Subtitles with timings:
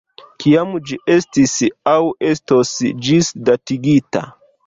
[0.43, 1.51] Kiam ĝi estis
[1.91, 1.97] aŭ
[2.31, 2.73] estos
[3.09, 4.27] ĝisdatigita?